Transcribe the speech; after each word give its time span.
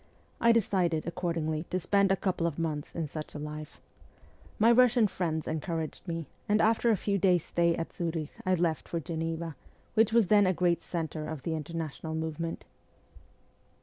I 0.39 0.51
decided, 0.51 1.05
accordingly, 1.05 1.67
to 1.69 1.79
spend 1.79 2.11
a 2.11 2.15
couple 2.15 2.47
of 2.47 2.57
months 2.57 2.95
in 2.95 3.07
such 3.07 3.35
a 3.35 3.37
life. 3.37 3.79
My 4.57 4.71
Russian 4.71 5.05
friends 5.07 5.47
encouraged 5.47 6.07
me, 6.07 6.25
and 6.49 6.59
after 6.59 6.89
a 6.89 6.97
few 6.97 7.19
days' 7.19 7.45
stay 7.45 7.75
at 7.75 7.93
Zurich 7.93 8.31
I 8.43 8.55
left 8.55 8.87
for 8.87 8.99
Geneva, 8.99 9.55
which 9.93 10.11
was 10.11 10.25
then 10.29 10.47
a 10.47 10.53
great 10.53 10.81
centre 10.83 11.27
of 11.27 11.43
the 11.43 11.53
international 11.53 12.15
movement. 12.15 12.65